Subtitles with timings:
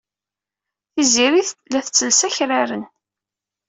[0.93, 2.83] Tiziri la tettelles akraren.